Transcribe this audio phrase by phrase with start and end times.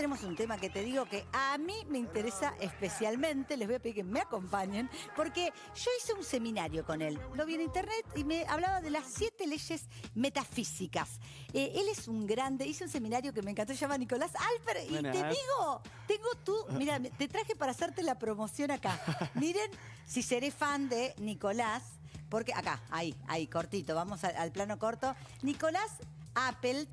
[0.00, 3.80] tenemos un tema que te digo que a mí me interesa especialmente, les voy a
[3.80, 8.06] pedir que me acompañen, porque yo hice un seminario con él, lo vi en internet
[8.16, 11.20] y me hablaba de las siete leyes metafísicas.
[11.52, 14.78] Eh, él es un grande, hice un seminario que me encantó, se llama Nicolás Alper,
[14.90, 18.98] y te digo, tengo tú, mira, te traje para hacerte la promoción acá.
[19.34, 19.70] Miren,
[20.06, 21.82] si seré fan de Nicolás,
[22.30, 25.14] porque acá, ahí, ahí, cortito, vamos al, plano corto.
[25.42, 25.90] Nicolás
[26.34, 26.88] Appelt,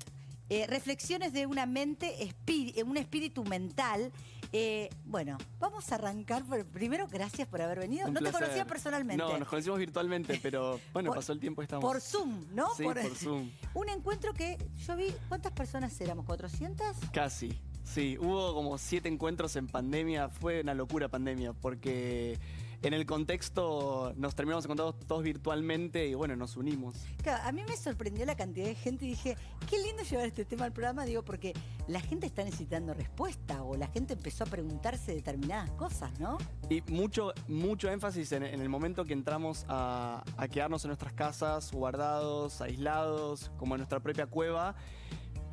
[0.50, 4.12] eh, reflexiones de una mente, eh, un espíritu mental.
[4.52, 6.42] Eh, bueno, vamos a arrancar.
[6.72, 8.10] primero, gracias por haber venido.
[8.10, 9.22] no te conocía personalmente.
[9.22, 11.84] No, nos conocimos virtualmente, pero bueno, pasó el tiempo y estamos.
[11.84, 12.74] Por Zoom, ¿no?
[12.74, 13.50] Sí, por, Zoom.
[13.74, 14.56] Un encuentro que
[14.86, 15.14] yo vi.
[15.28, 16.24] ¿Cuántas personas éramos?
[16.26, 17.10] ¿400?
[17.12, 17.60] Casi.
[17.84, 20.28] Sí, hubo como siete encuentros en pandemia.
[20.28, 22.38] Fue una locura pandemia, porque
[22.82, 26.94] en el contexto nos terminamos encontrando todos virtualmente y bueno, nos unimos.
[27.22, 29.36] Claro, a mí me sorprendió la cantidad de gente y dije,
[29.68, 31.54] qué lindo llevar este tema al programa, digo, porque
[31.88, 36.38] la gente está necesitando respuesta o la gente empezó a preguntarse determinadas cosas, ¿no?
[36.70, 41.72] Y mucho, mucho énfasis en, el momento que entramos a, a quedarnos en nuestras casas,
[41.72, 44.76] guardados, aislados, como en nuestra propia cueva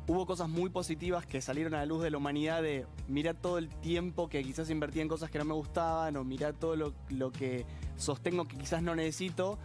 [0.08, 3.58] hubo cosas muy positivas que salieron a la luz de la humanidad de mirar todo
[3.58, 6.94] el tiempo que quizás invertí en cosas que no me gustaban o mirar todo lo,
[7.08, 9.58] lo que sostengo que quizás no necesito,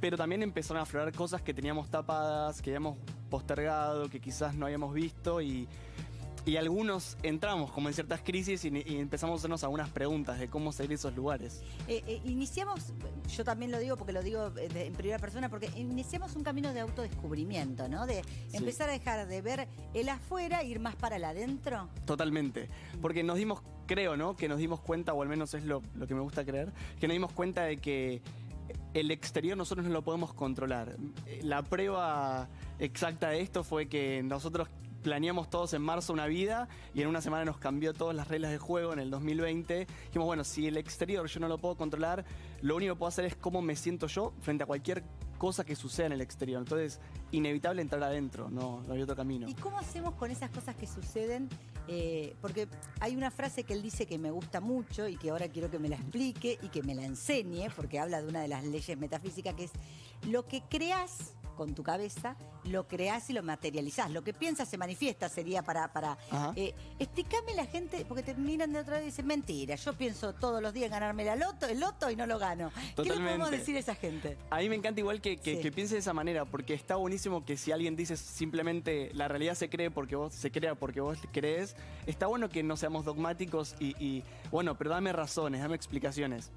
[0.00, 2.96] pero también empezaron a aflorar cosas que teníamos tapadas, que habíamos
[3.28, 5.68] postergado, que quizás no habíamos visto y
[6.44, 10.72] y algunos entramos como en ciertas crisis y, empezamos a hacernos algunas preguntas de cómo
[10.72, 11.62] salir de esos lugares.
[11.86, 12.92] Eh, eh, iniciamos,
[13.28, 16.72] yo también lo digo porque lo digo eh, en primera persona, porque iniciamos un camino
[16.72, 18.06] de autodescubrimiento, ¿no?
[18.06, 18.22] De
[18.52, 21.88] empezar a dejar de ver el afuera e ir más para el adentro.
[22.04, 22.68] Totalmente.
[23.00, 24.36] Porque nos dimos, creo, ¿no?
[24.36, 27.08] Que nos dimos cuenta, o al menos es lo, lo que me gusta creer, que
[27.08, 28.22] nos dimos cuenta de que
[28.94, 30.96] el exterior nosotros no lo podemos controlar.
[31.42, 34.68] La prueba exacta de esto fue que nosotros
[35.08, 38.50] planeamos todos en marzo una vida y en una semana nos cambió todas las reglas
[38.50, 39.86] de juego en el 2020.
[40.04, 42.26] Dijimos, bueno, si el exterior yo no lo puedo controlar,
[42.60, 45.02] lo único que puedo hacer es cómo me siento yo frente a cualquier
[45.38, 46.60] cosa que suceda en el exterior.
[46.60, 47.00] Entonces,
[47.32, 49.48] inevitable entrar adentro, no, no hay otro camino.
[49.48, 51.48] ¿Y cómo hacemos con esas cosas que suceden?
[51.86, 52.68] Eh, porque
[53.00, 55.78] hay una frase que él dice que me gusta mucho y que ahora quiero que
[55.78, 58.98] me la explique y que me la enseñe, porque habla de una de las leyes
[58.98, 59.72] metafísicas que es
[60.28, 64.12] lo que creas con tu cabeza, lo creás y lo materializás.
[64.12, 65.92] Lo que piensas se manifiesta, sería para...
[65.92, 66.16] para
[66.54, 70.34] eh, explícame la gente, porque te miran de otra vez y dicen, mentira, yo pienso
[70.34, 72.70] todos los días ganarme la loto, el loto y no lo gano.
[72.94, 74.38] ¿Qué le podemos decir a esa gente?
[74.50, 77.56] A mí me encanta igual que, que, piense de esa manera, porque está buenísimo que
[77.56, 81.74] si alguien dice simplemente la realidad se cree porque vos se crea porque vos crees,
[82.06, 86.52] está bueno que no seamos dogmáticos y, y bueno, pero dame razones, dame explicaciones.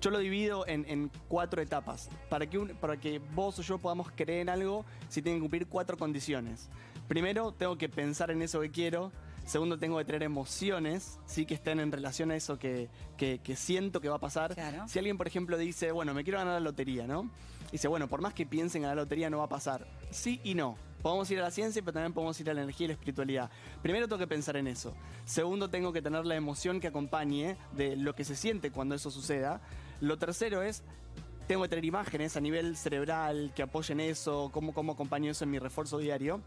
[0.00, 2.08] Yo lo divido en, cuatro etapas.
[2.28, 5.66] Para que, para que vos o yo podamos creer en algo, si tienen que cumplir
[5.66, 6.68] cuatro condiciones.
[7.06, 9.12] Primero, tengo que pensar en eso que quiero.
[9.44, 12.88] Segundo, tengo que tener emociones, sí que estén en relación a eso que,
[13.56, 14.54] siento que va a pasar.
[14.86, 17.30] Si alguien, por ejemplo, dice, bueno, me quiero ganar la lotería, ¿no?
[17.72, 19.86] Dice, bueno, por más que piensen en la lotería, no va a pasar.
[20.10, 20.76] Sí y no.
[21.02, 23.50] Podemos ir a la ciencia, pero también podemos ir a la energía y la espiritualidad.
[23.82, 24.94] Primero tengo que pensar en eso.
[25.24, 29.10] Segundo, tengo que tener la emoción que acompañe de lo que se siente cuando eso
[29.10, 29.60] suceda.
[30.00, 30.82] Lo tercero es
[31.46, 35.50] tengo que tener imágenes a nivel cerebral que apoyen eso, cómo, cómo acompaño eso en
[35.50, 36.40] mi refuerzo diario.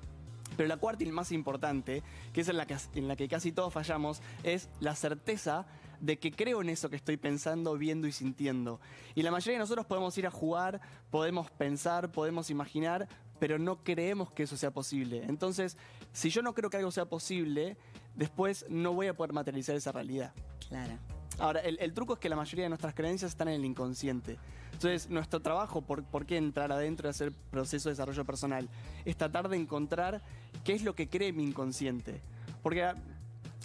[0.56, 3.52] Pero la cuarta y más importante, que es en la que, en la que casi
[3.52, 5.66] todos fallamos, es la certeza
[6.00, 8.80] de que creo en eso que estoy pensando, viendo y sintiendo.
[9.16, 13.08] Y la mayoría de nosotros podemos ir a jugar, podemos pensar, podemos imaginar,
[13.40, 15.24] pero no creemos que eso sea posible.
[15.28, 15.78] Entonces,
[16.12, 17.78] si yo no creo que algo sea posible,
[18.16, 20.34] después no voy a poder materializar esa realidad.
[20.68, 20.97] Claro.
[21.40, 24.38] Ahora, el, truco es que la mayoría de nuestras creencias están en el inconsciente.
[24.74, 28.70] Entonces, nuestro trabajo, por, por qué entrar adentro y hacer proceso de desarrollo personal,
[29.06, 30.22] es tratar de encontrar
[30.64, 32.22] qué es lo que cree mi inconsciente.
[32.62, 32.94] Porque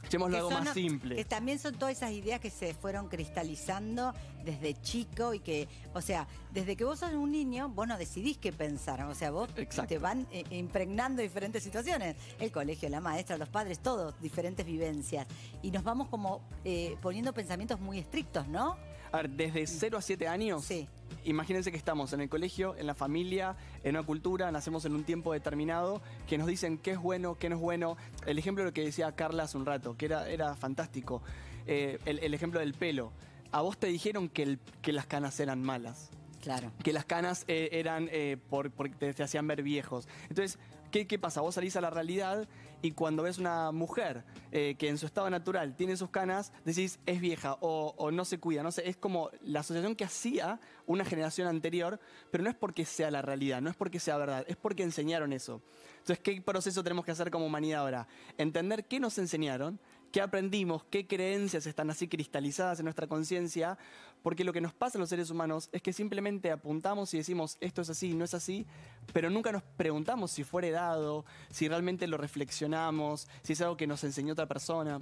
[0.05, 1.17] Echémoslo algo más simple.
[1.17, 4.15] Que también son todas esas ideas que se fueron cristalizando
[4.45, 8.39] desde chico y que, o sea, desde que vos sos un niño, vos no decidís
[8.39, 9.03] qué pensar.
[9.05, 9.49] O sea, vos
[9.87, 12.17] te van eh, impregnando diferentes situaciones.
[12.39, 15.27] El colegio, la maestra, los padres, todos, diferentes vivencias.
[15.63, 18.77] Y nos vamos como eh, poniendo pensamientos muy estrictos, ¿no?
[19.13, 20.65] A ver, desde 0 a 7 años.
[20.65, 20.89] Sí
[21.25, 25.05] imagínense que estamos en el colegio, en la familia, en una cultura, nacemos en un
[25.05, 27.97] tiempo determinado, que nos dicen qué es bueno, qué no es bueno.
[28.27, 31.23] El ejemplo de lo que decía Carla hace un rato, que era, era fantástico.
[31.67, 33.13] Eh, el, ejemplo del pelo.
[33.53, 36.11] A vos te dijeron que, que las canas eran malas.
[36.41, 36.73] Claro.
[36.83, 40.09] Que las canas eh, eran eh, por, porque te, hacían ver viejos.
[40.31, 40.59] Entonces,
[40.91, 41.41] ¿qué, ¿qué, pasa?
[41.41, 42.49] Vos salís a la realidad
[42.81, 47.01] y cuando ves una mujer eh, que en su estado natural tiene sus canas, decís
[47.07, 48.63] es vieja o, no se cuida.
[48.63, 51.99] No sé, es como la asociación que hacía una generación anterior,
[52.31, 55.33] pero no es porque sea la realidad, no es porque sea verdad, es porque enseñaron
[55.33, 55.63] eso.
[55.99, 58.09] Entonces, ¿qué proceso tenemos que hacer como humanidad ahora?
[58.37, 63.79] Entender qué nos enseñaron, qué aprendimos, qué creencias están así cristalizadas en nuestra conciencia,
[64.23, 67.59] porque lo que nos pasa a los seres humanos es que simplemente apuntamos y decimos
[67.61, 68.67] esto es así, no es así,
[69.13, 73.87] pero nunca nos preguntamos si fue heredado, si realmente lo reflexionamos, si es algo que
[73.87, 74.99] nos enseñó otra persona,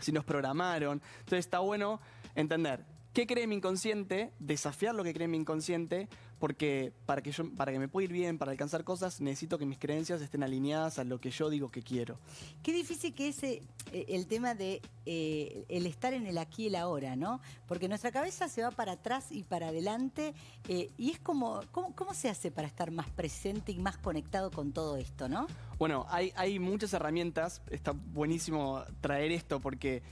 [0.00, 1.02] si nos programaron.
[1.20, 2.00] Entonces está bueno
[2.34, 6.08] entender qué cree mi inconsciente, desafiar lo que cree mi inconsciente,
[6.42, 9.64] porque para que, yo, para que me pueda ir bien, para alcanzar cosas, necesito que
[9.64, 12.18] mis creencias estén alineadas a lo que yo digo que quiero.
[12.64, 13.62] Qué difícil que es eh,
[13.92, 17.40] el tema de eh, el estar en el aquí y el ahora, ¿no?
[17.68, 20.34] Porque nuestra cabeza se va para atrás y para adelante,
[20.66, 24.50] eh, y es como, ¿cómo, ¿cómo se hace para estar más presente y más conectado
[24.50, 25.46] con todo esto, no?
[25.78, 30.02] Bueno, hay, hay muchas herramientas, está buenísimo traer esto porque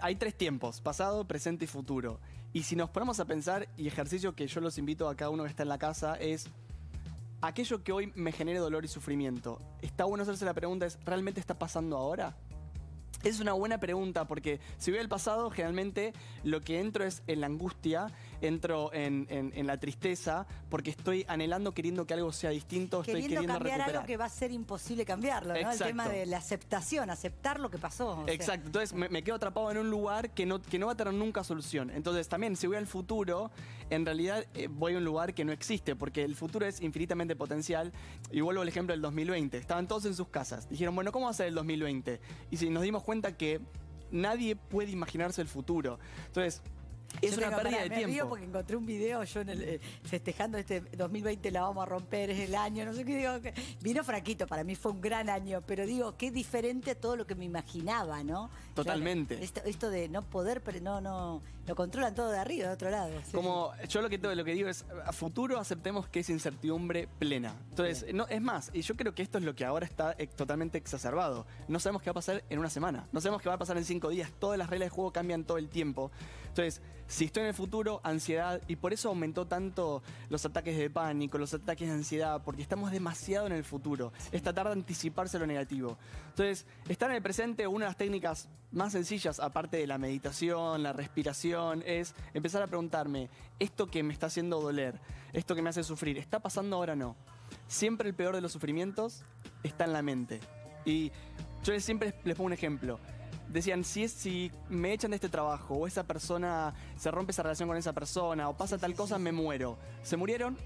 [0.00, 2.18] hay tres tiempos, pasado, presente y futuro.
[2.56, 5.42] Y si nos ponemos a pensar, y ejercicio que yo los invito a cada uno
[5.42, 6.46] que está en la casa, es
[7.42, 9.60] aquello que hoy me genere dolor y sufrimiento.
[9.82, 12.34] Está bueno hacerse la pregunta, ¿es realmente está pasando ahora?
[13.24, 16.14] Es una buena pregunta porque si voy al pasado, generalmente
[16.44, 18.06] lo que entro es en la angustia,
[18.40, 19.26] entro en,
[19.66, 24.16] la tristeza, porque estoy anhelando, queriendo que algo sea distinto, estoy queriendo cambiar algo que
[24.16, 25.72] va a ser imposible cambiarlo, ¿no?
[25.72, 28.24] El tema de la aceptación, aceptar lo que pasó.
[28.26, 31.14] Exacto, entonces me, quedo atrapado en un lugar que no, que no va a tener
[31.14, 31.90] nunca solución.
[31.90, 33.50] Entonces también si voy al futuro,
[33.90, 37.36] en realidad eh, voy a un lugar que no existe, porque el futuro es infinitamente
[37.36, 37.92] potencial.
[38.30, 39.58] Y vuelvo al ejemplo del 2020.
[39.58, 40.68] Estaban todos en sus casas.
[40.68, 42.20] Dijeron, bueno, ¿cómo va a ser el 2020?
[42.50, 43.60] Y si nos dimos cuenta que
[44.10, 45.98] nadie puede imaginarse el futuro.
[46.26, 46.62] Entonces,
[47.20, 48.06] es una pérdida de tiempo.
[48.06, 51.86] Río porque encontré un video yo en el, eh, festejando este 2020 la vamos a
[51.86, 53.32] romper, es el año, no sé qué digo.
[53.80, 57.26] vino fraquito, para mí fue un gran año, pero digo, qué diferente a todo lo
[57.26, 58.50] que me imaginaba, ¿no?
[58.74, 59.42] Totalmente.
[59.42, 63.10] esto, de no poder, pero no, no, lo controlan todo de arriba, de otro lado.
[63.32, 67.54] Como yo lo que, lo que digo es, a futuro aceptemos que es incertidumbre plena.
[67.70, 70.26] Entonces, no, es más, y yo creo que esto es lo que ahora está eh,
[70.26, 71.46] totalmente exacerbado.
[71.68, 73.76] No sabemos qué va a pasar en una semana, no sabemos qué va a pasar
[73.76, 76.10] en cinco días, todas las reglas de juego cambian todo el tiempo.
[76.48, 80.90] Entonces, si estoy en el futuro, ansiedad, y por eso aumentó tanto los ataques de
[80.90, 84.12] pánico, los ataques de ansiedad, porque estamos demasiado en el futuro.
[84.32, 85.96] Es tratar de anticiparse lo negativo.
[86.30, 90.82] Entonces, estar en el presente, una de las técnicas más sencillas, aparte de la meditación,
[90.82, 95.00] la respiración, es empezar a preguntarme, esto que me está haciendo doler,
[95.32, 97.16] esto que me hace sufrir, ¿está pasando ahora o no?
[97.68, 99.22] Siempre el peor de los sufrimientos
[99.62, 100.40] está en la mente.
[100.84, 101.10] Y
[101.64, 102.98] yo siempre les pongo un ejemplo
[103.48, 107.42] decían, si, es, si me echan de este trabajo o esa persona se rompe esa
[107.42, 109.78] relación con esa persona o pasa tal cosa, me muero.
[110.02, 110.56] ¿Se murieron?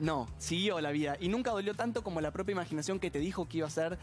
[0.00, 3.48] No, siguió la vida y nunca dolió tanto como la propia imaginación que te dijo
[3.48, 3.98] que iba a ser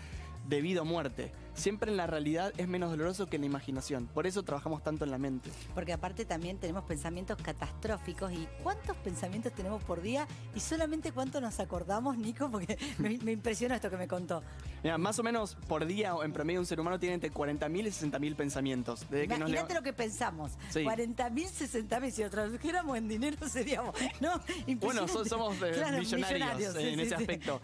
[0.47, 1.31] debido a muerte.
[1.53, 4.07] Siempre en la realidad es menos doloroso que en la imaginación.
[4.07, 5.49] Por eso trabajamos tanto en la mente.
[5.73, 8.31] Porque aparte también tenemos pensamientos catastróficos.
[8.33, 10.27] ¿Y cuántos pensamientos tenemos por día?
[10.53, 14.43] Y solamente cuánto nos acordamos, Nico, porque me, me impresiona esto que me contó.
[14.83, 17.89] Mira, más o menos por día, en promedio, un ser humano tiene entre 40.000 y
[17.89, 19.05] 60.000 pensamientos.
[19.11, 20.53] Imagínate lo que pensamos.
[20.73, 22.11] 40.000, 60.000.
[22.11, 23.95] Si lo tradujéramos en dinero seríamos.
[24.19, 24.41] ¿no?
[24.77, 27.61] Bueno, somos eh, millonarios, en ese aspecto.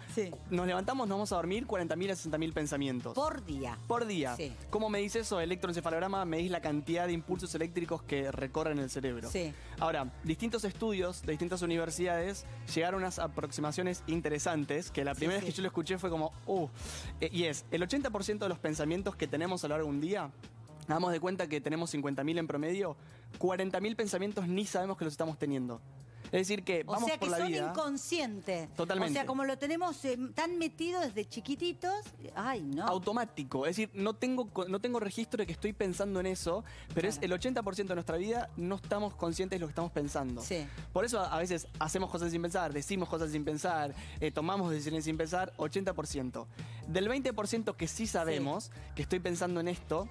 [0.50, 3.14] Nos levantamos, nos vamos a dormir 40.000 a 60.000 pensamientos.
[3.14, 3.78] Por día.
[3.88, 4.36] Por día.
[4.70, 5.40] ¿Cómo me dice eso?
[5.40, 9.30] Electroencefalograma medís la cantidad de impulsos eléctricos que recorren el cerebro.
[9.30, 9.54] Sí.
[9.80, 15.46] Ahora, distintos estudios de distintas universidades llegaron a unas aproximaciones interesantes, que la primera vez
[15.46, 16.70] que yo lo escuché fue como, uh, eh,
[17.20, 20.32] y es, el 80% de los pensamientos que tenemos a lo largo de un día,
[20.88, 22.96] damos de cuenta que tenemos 50.000 en promedio,
[23.40, 25.82] 40.000 pensamientos ni sabemos que los estamos teniendo.
[26.26, 28.74] Es decir, que vamos o sea, que la son inconscientes.
[28.76, 29.12] Totalmente.
[29.12, 31.94] O sea, como lo tenemos eh, tan metido desde chiquititos,
[32.36, 32.86] ay, no.
[32.86, 33.66] Automático.
[33.66, 36.64] Es decir, no tengo, no tengo registro de que estoy pensando en eso,
[36.94, 40.42] pero es el 80% de nuestra vida no estamos conscientes de lo que estamos pensando.
[40.42, 40.66] Sí.
[40.94, 45.06] Por eso a veces hacemos cosas sin pensar, decimos cosas sin pensar, eh, tomamos decisiones
[45.06, 46.46] sin pensar, 80%.
[46.88, 50.08] Del 20% que sí sabemos que estoy pensando en esto,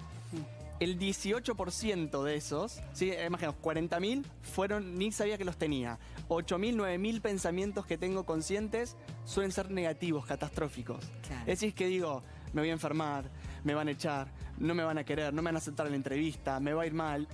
[0.81, 3.13] el 18% de esos, ¿sí?
[3.13, 5.99] imaginaos, 40.000 fueron, ni sabía que los tenía.
[6.27, 11.05] 8.000, 9.000 pensamientos que tengo conscientes suelen ser negativos, catastróficos.
[11.41, 12.23] Es decir, que digo,
[12.53, 13.29] me voy a enfermar,
[13.63, 15.91] me van a echar, no me van a querer, no me van a aceptar en
[15.91, 17.27] la entrevista, me va a ir mal.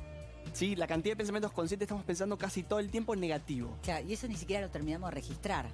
[0.52, 3.78] Sí, la cantidad de pensamientos conscientes estamos pensando casi todo el tiempo en negativo.
[3.82, 5.70] Claro, y eso ni siquiera lo terminamos de registrar.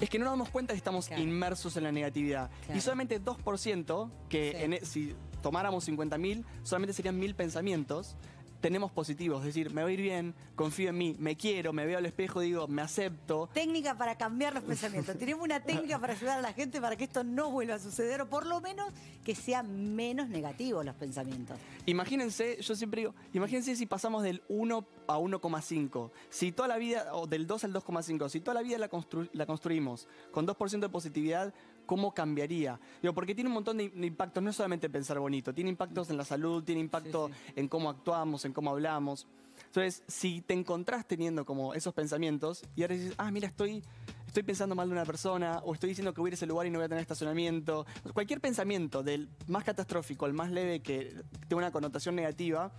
[0.00, 2.50] Es que no nos damos cuenta que estamos inmersos en la negatividad.
[2.74, 8.16] Y solamente 2%, que en, e, si tomáramos 50.000, solamente serían mil pensamientos
[8.60, 11.86] tenemos positivos, es decir, me voy a ir bien, confío en mí, me quiero, me
[11.86, 13.48] veo al espejo, digo, me acepto.
[13.52, 15.16] Técnica para cambiar los pensamientos.
[15.18, 18.20] Tenemos una técnica para ayudar a la gente para que esto no vuelva a suceder
[18.20, 18.92] o por lo menos
[19.24, 21.58] que sean menos negativos los pensamientos.
[21.86, 26.10] Imagínense, yo siempre digo, imagínense si pasamos del 1 a 1,5.
[26.28, 28.90] Si toda la vida, o del 2 al 2,5, si toda la vida la,
[29.32, 31.54] la construimos con 2% de positividad,
[31.90, 32.78] ¿cómo cambiaría?
[33.02, 36.18] Digo, porque tiene un montón de, impactos, no es solamente pensar bonito, tiene impactos en
[36.18, 39.26] la salud, tiene impacto en cómo actuamos, en cómo hablamos.
[39.66, 43.82] Entonces, si te encontrás teniendo como esos pensamientos y ahora dices, ah, mira, estoy,
[44.24, 46.46] estoy pensando mal de una persona, o estoy diciendo que voy a ir a ese
[46.46, 50.82] lugar y no voy a tener estacionamiento, cualquier pensamiento del más catastrófico al más leve
[50.82, 51.12] que
[51.48, 52.72] tenga una connotación negativa,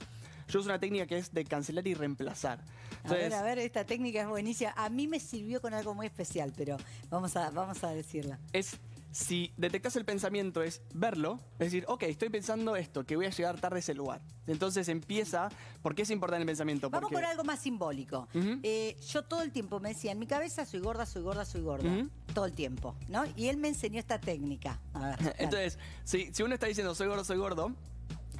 [0.48, 2.64] yo uso una técnica que es de cancelar y reemplazar.
[3.04, 4.74] a ver, a ver, esta técnica es buenísima.
[4.78, 6.78] A mí me sirvió con algo muy especial, pero
[7.10, 8.40] vamos a, vamos a decirla.
[8.52, 8.78] Es
[9.12, 13.30] si detectas el pensamiento es verlo, es decir, ok, estoy pensando esto, que voy a
[13.30, 14.22] llegar tarde a ese lugar.
[14.48, 15.50] Entonces empieza,
[15.82, 16.90] ¿por qué es importante el pensamiento?
[16.90, 18.28] Vamos por algo más simbólico.
[18.64, 21.62] Eh, yo todo el tiempo me decía, en mi cabeza soy gorda, soy gorda, soy
[21.62, 21.90] gorda.
[22.34, 23.24] Todo el tiempo, ¿no?
[23.36, 24.80] Y él me enseñó esta técnica.
[25.38, 27.76] Entonces, si, si, uno está diciendo soy gordo, soy gordo,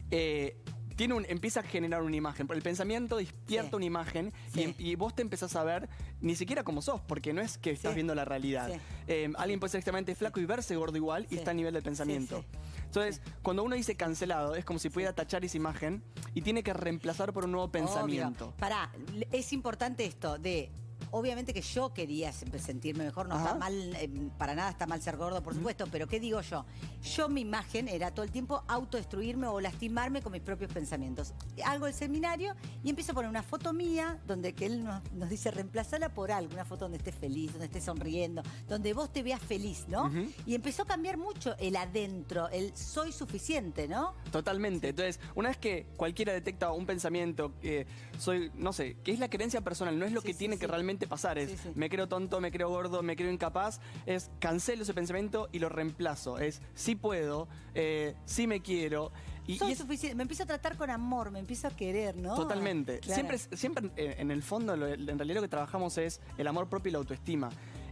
[0.10, 0.58] eh,
[1.06, 2.48] empieza a generar una imagen.
[2.52, 5.90] El pensamiento despierta una imagen y, vos te empezás a ver
[6.22, 8.72] ni siquiera como sos, porque no es que estás viendo la realidad.
[9.08, 11.84] Eh, alguien puede ser extremadamente flaco y verse gordo igual y está a nivel del
[11.84, 12.44] pensamiento.
[12.86, 16.04] Entonces, cuando uno dice cancelado, es como si pudiera tachar esa imagen
[16.34, 18.54] y tiene que reemplazar por un nuevo pensamiento.
[18.60, 18.92] Pará,
[19.32, 20.70] es importante esto de
[21.12, 25.18] Obviamente que yo quería sentirme mejor, no está mal, eh, para nada está mal ser
[25.18, 26.66] gordo, por supuesto, pero ¿qué digo yo?
[27.04, 31.34] Yo mi imagen era todo el tiempo autodestruirme o lastimarme con mis propios pensamientos.
[31.66, 35.52] Hago el seminario y empiezo a poner una foto mía donde que él nos, dice
[35.52, 39.42] reemplazala por algo, una foto donde estés feliz, donde estés sonriendo, donde vos te veas
[39.42, 40.12] feliz, ¿no?
[40.46, 44.14] Y empezó a cambiar mucho el adentro, el soy suficiente, ¿no?
[44.32, 44.90] Totalmente.
[44.90, 47.86] Entonces, una vez que cualquiera detecta un pensamiento, que
[48.18, 51.01] soy, no sé, que es la creencia personal, no es lo que tiene que realmente
[51.08, 51.38] pasar.
[51.38, 53.80] Es me creo tonto, me creo gordo, me creo incapaz.
[54.06, 56.40] Es cancelo ese pensamiento y lo reemplazo.
[56.40, 59.12] Es sí puedo, eh, sí me quiero.
[59.48, 60.16] Y, Soy suficiente.
[60.16, 62.36] Me empiezo a tratar con amor, me empiezo a querer, ¿no?
[62.36, 63.02] Totalmente.
[63.04, 66.90] Siempre, siempre eh, en el fondo, en realidad lo que trabajamos es el amor propio
[66.90, 67.50] y la autoestima.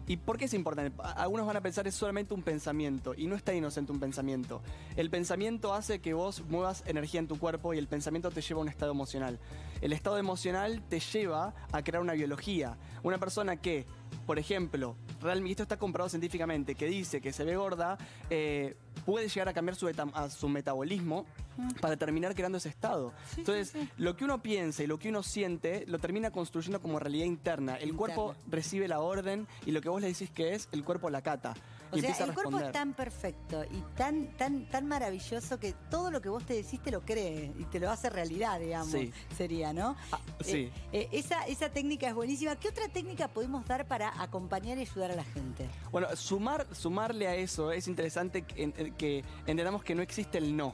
[0.09, 0.91] ¿Y por qué es importante?
[1.17, 4.59] Algunos van a pensar es solamente un pensamiento y no está inocente un pensamiento.
[4.95, 8.59] El pensamiento hace que vos muevas energía en tu cuerpo y el pensamiento te lleva
[8.59, 9.37] a un estado emocional.
[9.81, 12.75] El estado emocional te lleva a crear una biología.
[13.03, 13.85] Una persona que,
[14.25, 17.97] por ejemplo, realmente esto está comprobado científicamente, que dice que se ve gorda,
[18.29, 18.75] eh,
[19.05, 21.25] puede llegar a cambiar su, a su metabolismo
[21.81, 23.13] para terminar creando ese estado.
[23.37, 27.25] Entonces, lo que uno piensa y lo que uno siente lo termina construyendo como realidad
[27.25, 27.75] interna.
[27.75, 31.09] El cuerpo recibe la orden y lo que vos le decís que es, el cuerpo
[31.09, 31.55] la cata.
[31.91, 36.21] O sea, el cuerpo es tan perfecto y tan, tan, tan maravilloso que todo lo
[36.21, 38.95] que vos te decís te lo cree y te lo hace realidad, digamos.
[39.35, 39.95] Sería, ¿no?
[40.11, 40.57] Ah, sí.
[40.57, 42.55] Eh, eh, esa, esa técnica es buenísima.
[42.57, 45.69] ¿Qué otra técnica podemos dar para acompañar y ayudar a la gente?
[45.91, 50.73] Bueno, sumar, sumarle a eso es interesante que, que entendamos que no existe el no.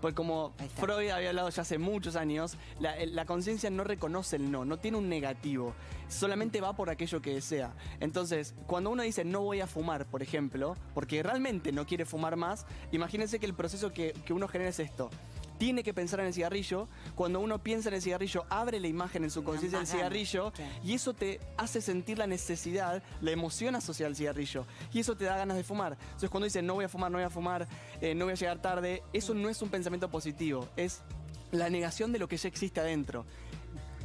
[0.00, 4.64] Pues como Freud había hablado ya hace muchos años, la, conciencia no reconoce el no,
[4.64, 5.74] no tiene un negativo,
[6.08, 7.74] solamente va por aquello que desea.
[7.98, 12.36] Entonces, cuando uno dice no voy a fumar, por ejemplo, porque realmente no quiere fumar
[12.36, 15.10] más, imagínense que el proceso que, que uno genera es esto
[15.58, 16.88] tiene que pensar en el cigarrillo.
[17.14, 20.52] Cuando uno piensa en el cigarrillo, abre la imagen en su conciencia del cigarrillo
[20.84, 24.64] y eso te hace sentir la necesidad, la emoción asociada al cigarrillo.
[24.92, 25.98] Y eso te da ganas de fumar.
[26.00, 27.68] Entonces cuando dice no voy a fumar, no voy a fumar,
[28.00, 31.02] eh, no voy a llegar tarde, eso no es un pensamiento positivo, es
[31.50, 33.24] la negación de lo que ya existe adentro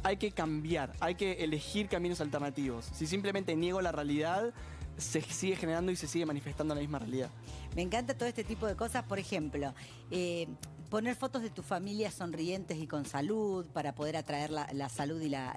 [0.04, 2.90] hay que cambiar, hay que elegir caminos alternativos.
[2.92, 4.52] Si simplemente niego la realidad,
[4.96, 7.30] se sigue generando y se sigue manifestando la misma realidad.
[7.74, 9.04] Me encanta todo este tipo de cosas.
[9.04, 9.74] Por ejemplo,
[10.10, 10.46] eh,
[10.94, 15.28] poner fotos de tu familia sonrientes y con salud para poder atraer la, salud y
[15.28, 15.52] la,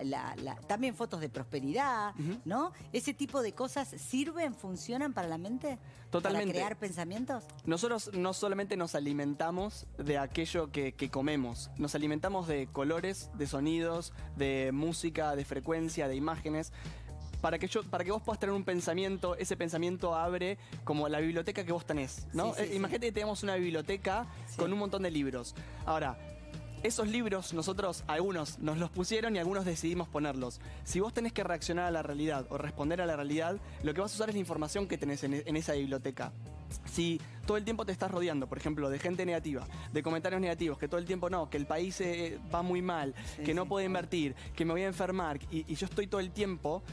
[0.66, 2.72] también fotos de prosperidad, ¿no?
[2.92, 5.78] Ese tipo de cosas sirven, funcionan para la mente,
[6.10, 6.48] Totalmente.
[6.48, 7.44] para crear pensamientos.
[7.66, 13.46] Nosotros no solamente nos alimentamos de aquello que, que comemos, nos alimentamos de colores, de
[13.46, 16.74] sonidos, de música, de frecuencia, de imágenes
[17.42, 21.20] para que, yo, para que vos puedas tener un pensamiento, ese pensamiento abre como la
[21.20, 22.56] biblioteca que vos tenés, ¿no?
[22.58, 24.26] Eh, imagínate que tenemos una biblioteca
[24.58, 25.56] con un montón de libros.
[25.86, 26.18] Ahora,
[26.84, 30.60] esos libros nosotros, algunos nos los pusieron y algunos decidimos ponerlos.
[30.84, 34.02] Si vos tenés que reaccionar a la realidad o responder a la realidad, lo que
[34.02, 36.32] vas a usar es la información que tenés en, esa biblioteca.
[36.86, 40.78] Si todo el tiempo te estás rodeando, por ejemplo, de gente negativa, de comentarios negativos,
[40.78, 43.86] que todo el tiempo no, que el país eh, va muy mal, que no puedo
[43.86, 46.84] invertir, que me voy a enfermar, y yo estoy todo el tiempo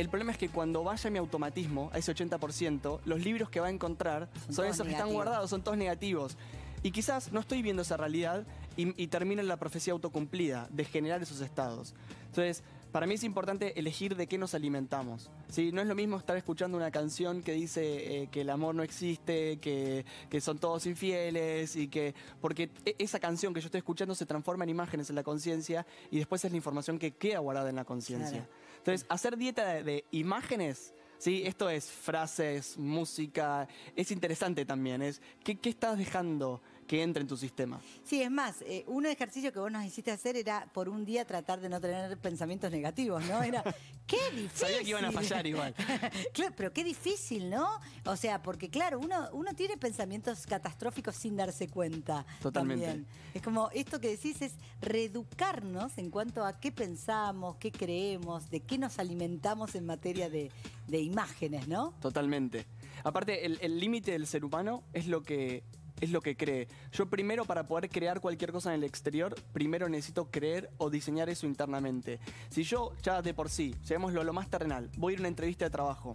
[0.00, 3.68] el problema es que cuando vaya mi automatismo, a ese 80%, los libros que va
[3.68, 6.36] a encontrar son, esos que están guardados, son todos negativos.
[6.82, 11.22] Y quizás no estoy viendo esa realidad y, y termina la profecía autocumplida de generar
[11.22, 11.94] esos estados.
[12.26, 15.30] Entonces, para mí es importante elegir de qué nos alimentamos.
[15.48, 15.72] ¿sí?
[15.72, 18.82] No es lo mismo estar escuchando una canción que dice eh, que el amor no
[18.82, 20.04] existe, que,
[20.40, 22.14] son todos infieles y que...
[22.40, 25.86] Porque e, esa canción que yo estoy escuchando se transforma en imágenes en la conciencia
[26.10, 28.48] y después es la información que queda guardada en la conciencia.
[28.78, 33.68] Entonces, hacer dieta de, imágenes Sí, esto es frases, música.
[33.94, 35.02] Es interesante también.
[35.02, 37.80] Es ¿qué, qué estás dejando que entre en tu sistema?
[38.02, 41.24] Sí, es más, eh, un ejercicio que vos nos hiciste hacer era por un día
[41.24, 43.44] tratar de no tener pensamientos negativos, ¿no?
[43.44, 43.62] Era,
[44.08, 44.50] qué difícil.
[44.52, 45.72] Sabía que iban a fallar igual.
[46.34, 47.64] claro, pero qué difícil, ¿no?
[48.06, 52.26] O sea, porque claro, uno, uno tiene pensamientos catastróficos sin darse cuenta.
[52.42, 52.84] Totalmente.
[52.84, 53.06] también.
[53.34, 58.62] Es como esto que decís es reeducarnos en cuanto a qué pensamos, qué creemos, de
[58.62, 60.50] qué nos alimentamos en materia de,
[60.88, 61.94] de imágenes, ¿no?
[62.00, 62.66] Totalmente.
[63.04, 65.62] Aparte, el límite del ser humano es lo que
[66.00, 66.68] es lo que cree.
[66.92, 71.28] Yo primero para poder crear cualquier cosa en el exterior, primero necesito creer o diseñar
[71.28, 72.18] eso internamente.
[72.48, 75.28] Si yo ya de por sí, llevémoslo lo más terrenal, voy a ir a una
[75.28, 76.12] entrevista de trabajo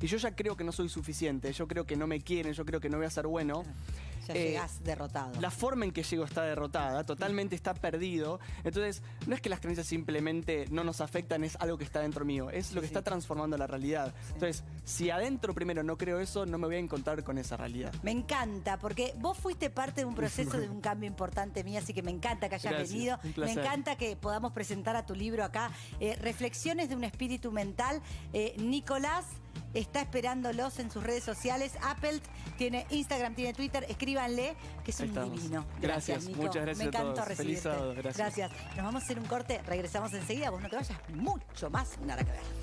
[0.00, 2.64] y yo ya creo que no soy suficiente, yo creo que no me quieren, yo
[2.64, 3.64] creo que no voy a ser bueno.
[4.34, 5.40] Ya eh, derrotado.
[5.40, 8.40] La forma en que llego está derrotada, totalmente está perdido.
[8.64, 12.24] Entonces, no es que las creencias simplemente no nos afectan, es algo que está dentro
[12.24, 14.14] mío, es lo que está transformando la realidad.
[14.32, 17.92] Entonces, si adentro primero no creo eso, no me voy a encontrar con esa realidad.
[18.02, 21.92] Me encanta, porque vos fuiste parte de un proceso de un cambio importante mío, así
[21.92, 23.18] que me encanta que hayas venido.
[23.36, 25.70] Me encanta que podamos presentar a tu libro acá,
[26.00, 28.02] eh, Reflexiones de un espíritu mental.
[28.32, 29.24] Eh, Nicolás
[29.78, 31.72] está esperándolos en sus redes sociales.
[31.82, 32.20] Apple
[32.56, 35.64] tiene Instagram, tiene Twitter, escríbanle, que es un divino.
[35.80, 36.42] Gracias, Nico.
[36.42, 36.78] Muchas gracias.
[36.78, 37.68] Me encantó recibirte.
[37.68, 38.16] gracias.
[38.16, 38.52] gracias.
[38.76, 40.50] Nos vamos a hacer un corte, regresamos enseguida.
[40.50, 42.58] Vos no te vayas mucho más, nada que ver.